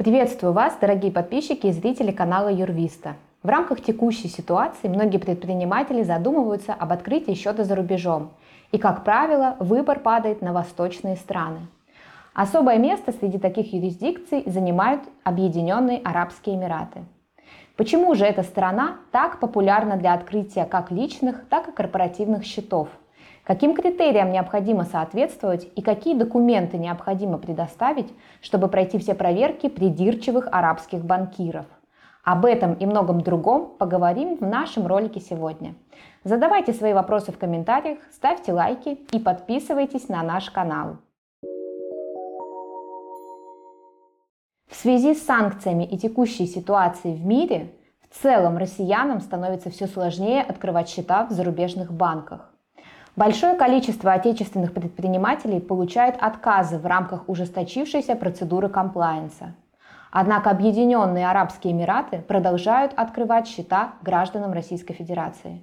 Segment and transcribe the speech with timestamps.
[0.00, 3.16] Приветствую вас, дорогие подписчики и зрители канала Юрвиста.
[3.42, 8.30] В рамках текущей ситуации многие предприниматели задумываются об открытии счета за рубежом.
[8.72, 11.58] И, как правило, выбор падает на восточные страны.
[12.32, 17.00] Особое место среди таких юрисдикций занимают Объединенные Арабские Эмираты.
[17.76, 22.88] Почему же эта страна так популярна для открытия как личных, так и корпоративных счетов?
[23.44, 28.12] Каким критериям необходимо соответствовать и какие документы необходимо предоставить,
[28.42, 31.66] чтобы пройти все проверки придирчивых арабских банкиров?
[32.22, 35.74] Об этом и многом другом поговорим в нашем ролике сегодня.
[36.22, 40.98] Задавайте свои вопросы в комментариях, ставьте лайки и подписывайтесь на наш канал.
[44.68, 47.72] В связи с санкциями и текущей ситуацией в мире,
[48.08, 52.52] в целом россиянам становится все сложнее открывать счета в зарубежных банках.
[53.16, 59.56] Большое количество отечественных предпринимателей получает отказы в рамках ужесточившейся процедуры комплайенса.
[60.12, 65.60] Однако Объединенные Арабские Эмираты продолжают открывать счета гражданам Российской Федерации.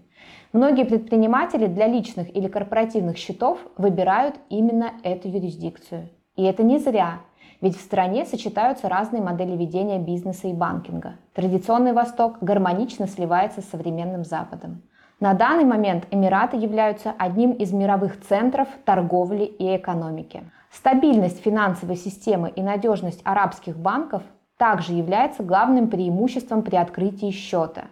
[0.53, 6.09] Многие предприниматели для личных или корпоративных счетов выбирают именно эту юрисдикцию.
[6.35, 7.19] И это не зря,
[7.61, 11.15] ведь в стране сочетаются разные модели ведения бизнеса и банкинга.
[11.33, 14.83] Традиционный Восток гармонично сливается с современным Западом.
[15.19, 20.43] На данный момент Эмираты являются одним из мировых центров торговли и экономики.
[20.71, 24.21] Стабильность финансовой системы и надежность арабских банков
[24.57, 27.85] также является главным преимуществом при открытии счета.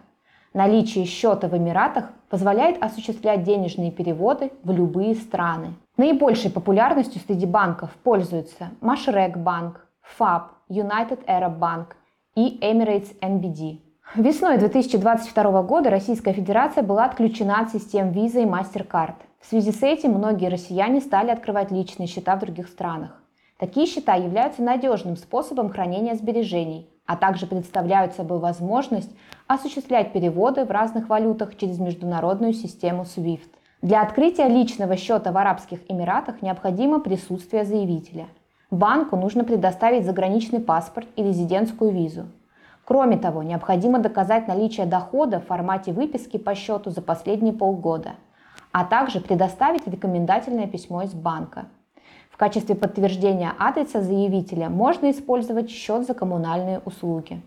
[0.54, 5.74] Наличие счета в Эмиратах позволяет осуществлять денежные переводы в любые страны.
[5.96, 9.84] Наибольшей популярностью среди банков пользуются Машрек Банк,
[10.16, 11.86] ФАБ, United Arab Bank
[12.36, 13.85] и Emirates NBD.
[14.14, 19.16] Весной 2022 года Российская Федерация была отключена от систем Visa и MasterCard.
[19.40, 23.20] В связи с этим многие россияне стали открывать личные счета в других странах.
[23.58, 29.10] Такие счета являются надежным способом хранения сбережений, а также представляют собой возможность
[29.48, 33.50] осуществлять переводы в разных валютах через международную систему SWIFT.
[33.82, 38.28] Для открытия личного счета в Арабских Эмиратах необходимо присутствие заявителя.
[38.70, 42.26] Банку нужно предоставить заграничный паспорт и резидентскую визу.
[42.86, 48.12] Кроме того, необходимо доказать наличие дохода в формате выписки по счету за последние полгода,
[48.70, 51.64] а также предоставить рекомендательное письмо из банка.
[52.30, 57.42] В качестве подтверждения адреса заявителя можно использовать счет за коммунальные услуги.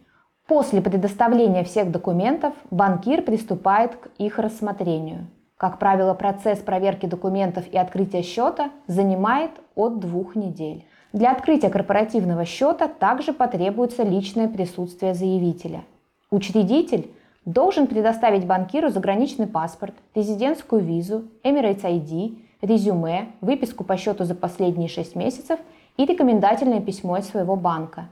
[0.46, 5.28] После предоставления всех документов банкир приступает к их рассмотрению.
[5.56, 10.86] Как правило, процесс проверки документов и открытия счета занимает от двух недель.
[11.12, 15.84] Для открытия корпоративного счета также потребуется личное присутствие заявителя.
[16.30, 17.10] Учредитель
[17.46, 24.88] должен предоставить банкиру заграничный паспорт, резидентскую визу, Emirates ID, резюме, выписку по счету за последние
[24.88, 25.60] 6 месяцев
[25.98, 28.10] и рекомендательное письмо из своего банка.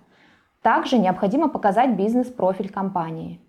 [0.64, 3.40] Также необходимо показать бизнес-профиль компании.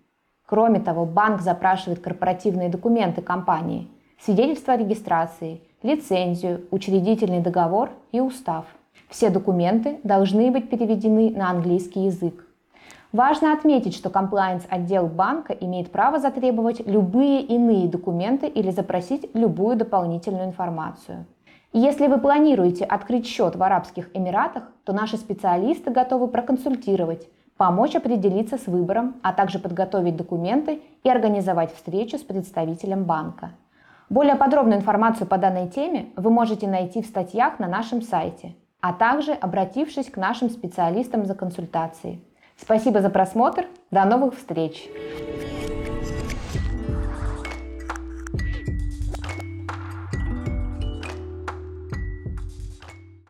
[0.45, 3.87] Кроме того, банк запрашивает корпоративные документы компании,
[4.19, 8.65] свидетельство о регистрации, лицензию, учредительный договор и устав–
[9.07, 12.45] все документы должны быть переведены на английский язык.
[13.11, 20.45] Важно отметить, что комплайенс-отдел банка имеет право затребовать любые иные документы или запросить любую дополнительную
[20.45, 21.25] информацию.
[21.73, 27.27] Если вы планируете открыть счет в Арабских Эмиратах, то наши специалисты готовы проконсультировать,
[27.57, 33.51] помочь определиться с выбором, а также подготовить документы и организовать встречу с представителем банка.
[34.09, 38.93] Более подробную информацию по данной теме вы можете найти в статьях на нашем сайте– а
[38.93, 42.23] также обратившись к нашим специалистам за консультацией.
[42.57, 43.67] Спасибо за просмотр.
[43.91, 44.89] До новых встреч!